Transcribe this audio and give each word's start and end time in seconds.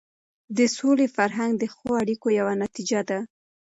د 0.57 0.59
سولې 0.77 1.07
فرهنګ 1.15 1.53
د 1.57 1.63
ښو 1.73 1.87
اړیکو 2.01 2.27
یوه 2.39 2.53
نتیجه 2.63 2.99
ده. 3.09 3.19